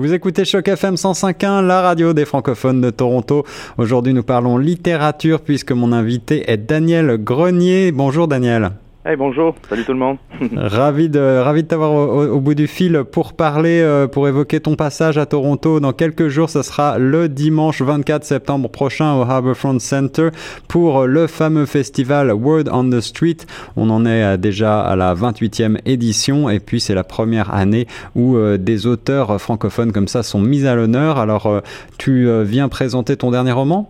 [0.00, 3.44] Vous écoutez Choc FM 105.1, la radio des francophones de Toronto.
[3.76, 7.92] Aujourd'hui, nous parlons littérature puisque mon invité est Daniel Grenier.
[7.92, 8.70] Bonjour Daniel.
[9.02, 10.18] Hey, bonjour, salut tout le monde.
[10.56, 14.76] ravi de, ravi de t'avoir au, bout du fil pour parler, euh, pour évoquer ton
[14.76, 15.80] passage à Toronto.
[15.80, 20.28] Dans quelques jours, ce sera le dimanche 24 septembre prochain au Harbourfront Center
[20.68, 23.38] pour le fameux festival Word on the Street.
[23.74, 27.86] On en est euh, déjà à la 28e édition et puis c'est la première année
[28.14, 31.16] où euh, des auteurs francophones comme ça sont mis à l'honneur.
[31.16, 31.62] Alors,
[31.96, 33.88] tu viens présenter ton dernier roman?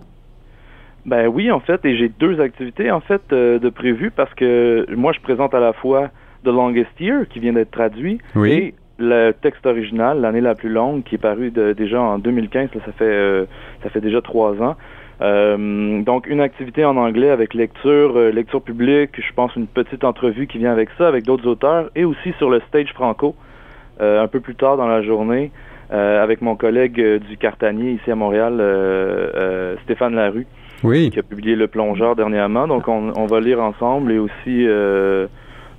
[1.06, 4.86] Ben oui, en fait, et j'ai deux activités en fait euh, de prévues parce que
[4.94, 6.08] moi je présente à la fois
[6.44, 11.02] The Longest Year qui vient d'être traduit et le texte original, l'année la plus longue,
[11.02, 12.68] qui est paru déjà en 2015.
[12.74, 13.46] ça fait euh,
[13.82, 14.76] ça fait déjà trois ans.
[15.22, 20.46] Euh, donc une activité en anglais avec lecture, lecture publique, je pense une petite entrevue
[20.46, 23.34] qui vient avec ça, avec d'autres auteurs, et aussi sur le stage franco,
[24.00, 25.50] un peu plus tard dans la journée,
[25.90, 28.62] avec mon collègue du Cartanier ici à Montréal,
[29.84, 30.46] Stéphane Larue
[30.82, 31.10] oui.
[31.10, 32.66] qui a publié Le Plongeur dernièrement.
[32.66, 35.26] Donc, on, on va lire ensemble et aussi euh,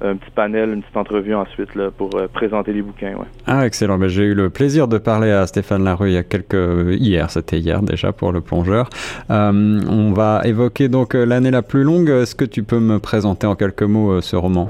[0.03, 3.13] un petit panel, une petite entrevue ensuite là, pour euh, présenter les bouquins.
[3.13, 3.27] Ouais.
[3.45, 3.97] Ah, excellent.
[3.97, 6.99] Ben, j'ai eu le plaisir de parler à Stéphane Larue il y a quelques...
[6.99, 8.89] Hier, c'était hier déjà pour Le Plongeur.
[9.29, 12.09] Euh, on va évoquer donc euh, l'année la plus longue.
[12.09, 14.69] Est-ce que tu peux me présenter en quelques mots ce roman?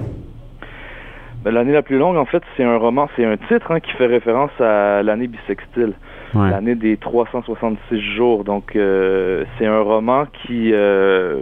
[1.43, 3.91] Ben, L'année la plus longue, en fait, c'est un roman, c'est un titre hein, qui
[3.93, 5.93] fait référence à l'année bissextile
[6.33, 8.43] l'année des 366 jours.
[8.43, 11.41] Donc, euh, c'est un roman qui, euh,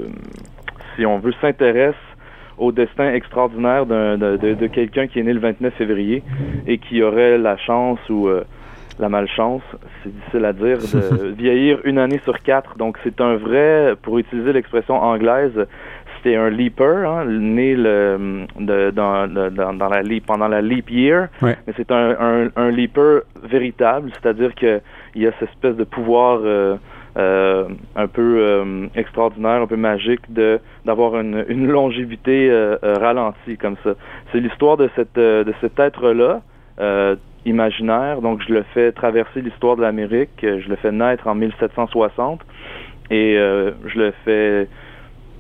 [0.95, 1.95] si on veut, s'intéresse
[2.58, 6.23] au destin extraordinaire de, de, quelqu'un qui est né le 29 février
[6.67, 8.44] et qui aurait la chance ou euh,
[9.00, 9.62] la malchance,
[10.04, 12.78] c'est difficile à dire, de vieillir une année sur quatre.
[12.78, 15.67] Donc, c'est un vrai, pour utiliser l'expression anglaise,
[16.20, 21.28] c'était un leaper, hein, né le, de, dans, dans, dans, la pendant la leap year,
[21.42, 24.81] mais c'est un, un, un, leaper véritable, c'est-à-dire qu'il
[25.16, 26.76] y a cette espèce de pouvoir euh,
[27.17, 32.52] euh, un peu euh, extraordinaire, un peu magique de d'avoir une, une longévité
[32.83, 33.92] ralentie comme ça.
[34.32, 36.42] C'est l'histoire de cette de cet être-là
[37.45, 42.42] imaginaire, donc je le fais traverser l'histoire de l'Amérique, je le fais naître en 1760
[43.11, 44.67] et je le fais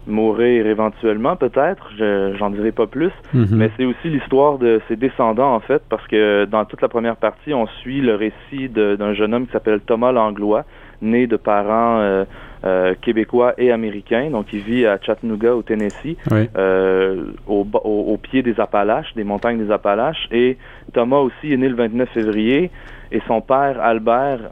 [0.07, 1.91] mourir éventuellement peut-être,
[2.37, 3.47] j'en dirai pas plus, mhm.
[3.51, 7.15] mais c'est aussi l'histoire de ses descendants en fait, parce que dans toute la première
[7.15, 10.65] partie, on suit le récit d'un jeune homme qui s'appelle Thomas Langlois,
[11.01, 12.25] né de parents euh,
[12.65, 16.17] euh, québécois et américains, donc il vit à Chattanooga au Tennessee,
[16.57, 20.57] euh, au, au, pied des Appalaches, des montagnes des Appalaches, et
[20.93, 22.71] Thomas aussi est né le 29 février,
[23.11, 24.51] et son père Albert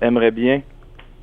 [0.00, 0.62] aimerait bien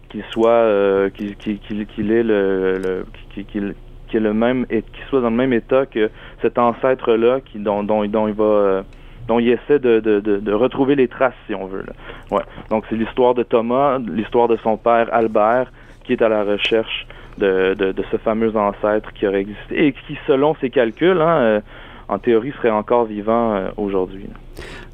[0.09, 3.05] qu'il soit euh, qu'il ait le,
[3.45, 3.75] qu'il
[4.09, 6.09] qu'il le même et qu'il soit dans le même état que
[6.41, 8.81] cet ancêtre là qui dont, il va euh,
[9.27, 11.85] dont il essaie de, retrouver les traces si on veut.
[12.31, 12.41] Ouais.
[12.69, 15.71] Donc c'est l'histoire de Thomas, l'histoire de son père Albert
[16.03, 20.55] qui est à la recherche de, ce fameux ancêtre qui aurait existé et qui selon
[20.59, 21.61] ses calculs hein, euh,
[22.07, 24.25] en théorie serait encore vivant aujourd'hui.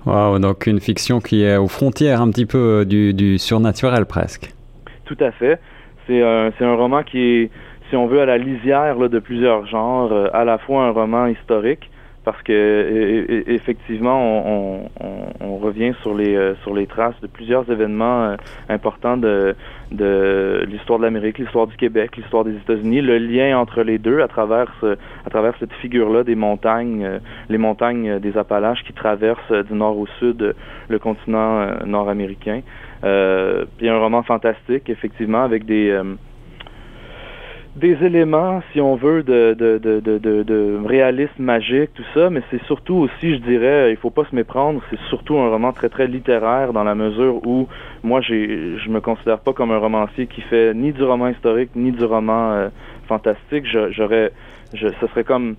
[0.05, 4.53] Wow, donc une fiction qui est aux frontières un petit peu du surnaturel presque.
[5.05, 5.59] Tout à fait.
[6.07, 7.51] C'est un, roman qui est,
[7.89, 11.27] si on veut, à la lisière de plusieurs genres, euh, à la fois un roman
[11.27, 11.89] historique,
[12.23, 14.89] parce que effectivement,
[15.39, 18.35] on, revient sur les euh, sur les traces de plusieurs événements euh,
[18.69, 19.55] importants de
[20.67, 24.27] l'histoire de l'Amérique, l'histoire du Québec, l'histoire des États-Unis, le lien entre les deux à
[24.27, 24.67] travers
[25.59, 30.55] cette figure-là des montagnes, les montagnes des Appalaches qui traversent du nord au sud
[30.87, 32.61] le continent nord-américain.
[33.05, 36.15] Euh, puis un roman fantastique, effectivement, avec des euh,
[37.75, 42.63] des éléments, si on veut, de, de, de, de, réalisme magique, tout ça, mais c'est
[42.63, 46.07] surtout aussi, je dirais, il faut pas se méprendre, c'est surtout un roman très très
[46.07, 47.67] littéraire dans la mesure où
[48.01, 51.71] moi j'ai je me considère pas comme un romancier qui fait ni du roman historique
[51.75, 52.69] ni du roman euh,
[53.07, 53.65] fantastique.
[53.65, 54.31] J'aurais
[54.73, 55.55] ce serait comme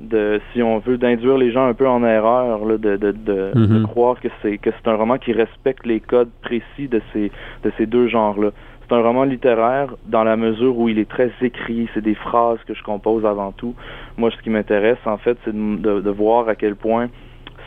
[0.00, 3.52] de si on veut d'induire les gens un peu en erreur là, de, de, de,
[3.54, 3.86] mhm.
[3.86, 7.30] croire que c'est que c'est un roman qui respecte les codes précis de ces
[7.64, 8.50] de ces deux genres là
[8.82, 12.58] c'est un roman littéraire dans la mesure où il est très écrit c'est des phrases
[12.66, 13.74] que je compose avant tout
[14.16, 17.08] moi ce qui m'intéresse en fait c'est de, de, voir à quel point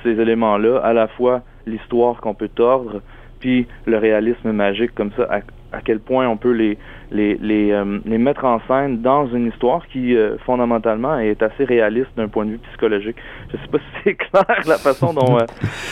[0.02, 3.02] ces éléments là à la fois l'histoire qu'on peut tordre
[3.40, 5.28] puis le réalisme magique comme ça
[5.74, 6.78] à quel point on peut les
[7.12, 11.66] les les, euh, les mettre en scène dans une histoire qui euh, fondamentalement est assez
[11.66, 13.18] réaliste d'un point de vue psychologique.
[13.52, 15.46] Je sais pas si c'est clair la façon dont euh,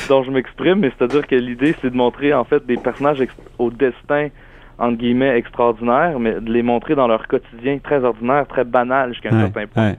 [0.08, 3.24] dont je m'exprime, mais c'est-à-dire que l'idée c'est de montrer en fait des personnages
[3.58, 4.30] au destin
[4.78, 9.30] entre guillemets extraordinaire, mais de les montrer dans leur quotidien très ordinaire, très banal jusqu'à
[9.30, 9.96] un certain point.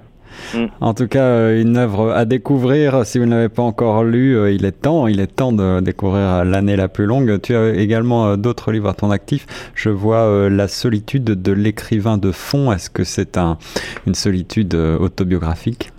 [0.54, 0.66] Mm.
[0.80, 3.04] En tout cas, une œuvre à découvrir.
[3.06, 6.44] Si vous ne l'avez pas encore lu, il est temps, il est temps de découvrir
[6.44, 7.40] l'année la plus longue.
[7.42, 9.46] Tu as également d'autres livres à ton actif.
[9.74, 12.72] Je vois La solitude de l'écrivain de fond.
[12.72, 13.58] Est-ce que c'est un,
[14.06, 15.90] une solitude autobiographique?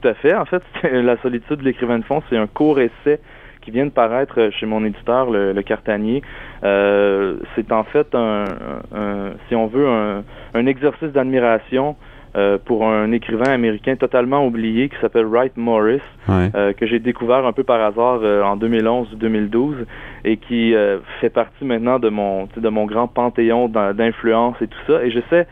[0.00, 0.34] Tout à fait.
[0.34, 0.62] En fait,
[0.92, 3.20] La solitude de l'écrivain de fond, c'est un court essai
[3.62, 6.22] qui vient de paraître chez mon éditeur, le, Cartanier.
[6.64, 8.16] Euh, c'est en fait
[9.48, 9.86] si on veut,
[10.54, 11.96] un, exercice d'admiration
[12.38, 17.44] euh, pour un écrivain américain totalement oublié qui s'appelle Wright Morris, euh, que j'ai découvert
[17.44, 19.74] un peu par hasard en 2011-2012
[20.24, 20.74] et qui
[21.20, 25.04] fait partie maintenant de mon de mon grand panthéon d'influence et tout ça.
[25.04, 25.46] Et je sais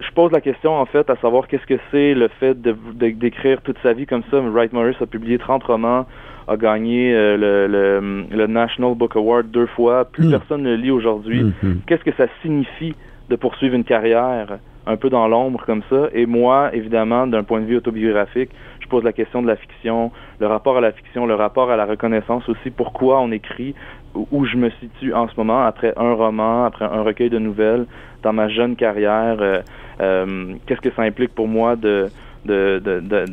[0.00, 3.62] je pose la question en fait à savoir qu'est-ce que c'est le fait de d'écrire
[3.62, 4.40] toute sa vie comme ça.
[4.40, 6.06] Wright Morris a publié 30 romans,
[6.48, 10.04] a gagné euh, le, le, National Book Award deux fois.
[10.04, 10.30] Plus hmm.
[10.30, 11.42] personne ne le lit aujourd'hui.
[11.42, 11.74] Hmm, hmm.
[11.86, 12.94] Qu'est-ce que ça signifie
[13.30, 16.08] de poursuivre une carrière un peu dans l'ombre comme ça?
[16.12, 18.50] Et moi, évidemment, d'un point de vue autobiographique,
[18.80, 21.76] je pose la question de la fiction, le rapport à la fiction, le rapport à
[21.76, 23.74] la reconnaissance aussi, pourquoi on écrit,
[24.14, 27.86] où je me situe en ce moment après un roman, après un recueil de nouvelles,
[28.22, 29.36] dans ma jeune carrière.
[29.40, 29.60] Euh,
[30.00, 32.08] euh, qu'est-ce que ça implique pour moi de
[32.44, 33.24] de, de, de,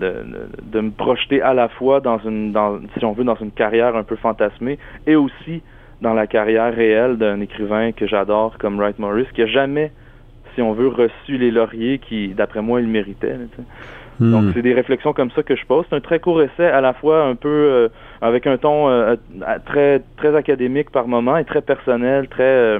[0.63, 3.95] de, me projeter à la fois dans une, dans, si on veut, dans une carrière
[3.95, 5.61] un peu fantasmée et aussi
[6.01, 9.91] dans la carrière réelle d'un écrivain que j'adore comme Wright Morris, qui a jamais,
[10.55, 13.35] si on veut, reçu les lauriers qui, d'après moi, il méritait.
[14.19, 14.31] Hmm.
[14.31, 15.85] Donc, c'est des réflexions comme ça que je pose.
[15.89, 17.89] C'est un très court essai, à la fois un peu euh,
[18.21, 19.15] avec un ton euh,
[19.65, 22.79] très très académique par moment et très personnel, très euh,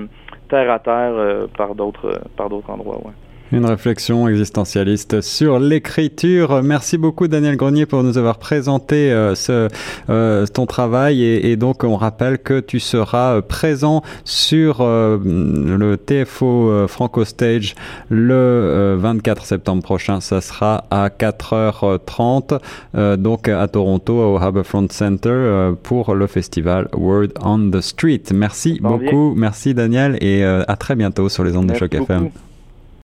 [0.50, 2.98] terre à terre par d'autres par d'autres endroits.
[2.98, 3.14] Ouais.
[3.54, 6.64] Une réflexion existentialiste sur l'écriture.
[6.64, 9.68] Merci beaucoup Daniel Grenier pour nous avoir présenté euh, ce,
[10.10, 16.88] euh, ton travail et, donc on rappelle que tu seras présent sur euh, le TFO
[16.88, 17.76] Franco Stage
[18.10, 20.20] le 24 septembre prochain.
[20.20, 22.60] Ça sera à 4h30
[23.18, 28.24] donc à Toronto au Harbourfront Center pour le festival Word on the Street.
[28.34, 32.32] Merci beaucoup, merci Daniel et à très bientôt sur les ondes de Choc FM.